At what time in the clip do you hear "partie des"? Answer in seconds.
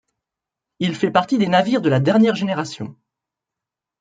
1.11-1.45